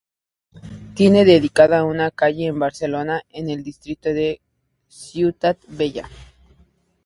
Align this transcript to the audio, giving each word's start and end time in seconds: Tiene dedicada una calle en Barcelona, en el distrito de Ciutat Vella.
Tiene 0.95 1.25
dedicada 1.25 1.83
una 1.83 2.09
calle 2.09 2.47
en 2.47 2.57
Barcelona, 2.57 3.21
en 3.29 3.51
el 3.51 3.63
distrito 3.63 4.09
de 4.09 4.41
Ciutat 4.89 5.59
Vella. 5.67 6.09